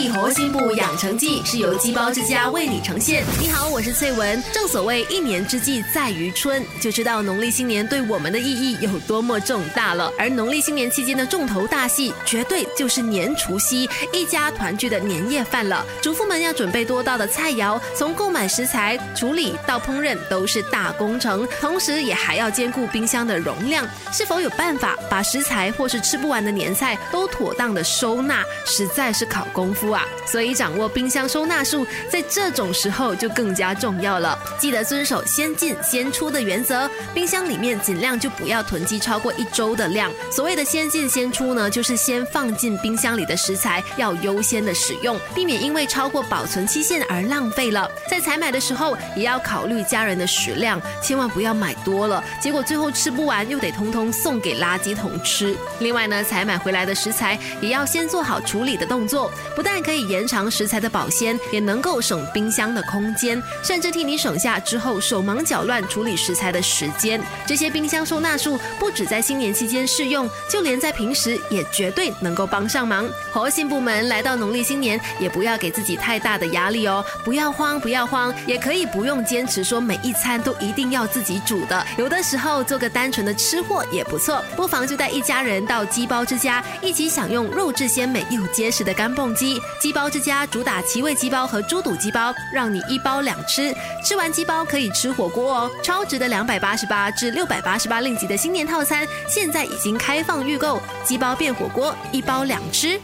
[0.00, 3.22] 力活心部养成记是由鸡包之家为你呈现。
[3.38, 4.42] 你好，我是翠文。
[4.50, 10.10] 正所谓一年之计在于春，就知道农历新年对我们的意义有多么重大了。
[10.18, 15.84] 而农历新年期间的重头大戏，绝对就是年除夕一家团聚的年夜饭了。
[16.00, 23.86] 主妇们要准备多道的菜肴，从购买食材、处理到烹饪都是大工程，同时也还要兼顾冰箱的容量。
[24.10, 30.06] 是否有办法把食材或是吃不完的年菜都妥当的收纳，实在是考功夫啊！
[30.26, 34.38] 所以掌握冰箱收纳术，在这种时候就更加重要了。
[34.58, 40.10] 记得遵守先进先出的原则，冰箱里面尽量就不要囤积超过一周的量。
[40.30, 47.90] 所谓的先进先出呢，就是先放进冰箱里的食材要优先的使用，避免因为超过保存期限而浪费了。
[48.08, 55.56] 在采买的时候也要考虑家人的食量，千万不要买多了，结果最后吃不完又得通通送给垃圾桶吃。
[55.80, 67.20] 另外呢，采买回来的食材也要先做好处理的动作，不但可以延长食材的保鲜，也能够省冰箱的空间，甚至替你省下之后手忙脚乱处理食材的时间。
[67.46, 73.08] 这些冰箱收纳术不止在新年期间适用，就连在平时也绝对能够帮上忙。
[73.30, 84.42] 核心部门来到农历新年，也不要给自己太大的压力哦，不要慌，不要慌，也可以不用坚持说每一餐都一定要自己煮的，有的时候做个单纯的吃货也不错。
[84.56, 89.60] 不妨就带一家人到鸡包之家，一起享用肉质鲜美又结实的干蹦鸡。
[89.78, 93.74] 鸡包之家主打奇味鸡包和猪肚鸡包，让你一包两吃。
[94.04, 103.00] 吃完鸡包可以吃火锅哦，超值的两百八十八至六百八十八令吉的新年套餐，现在已经开放预购，鸡包变火锅，一包两吃。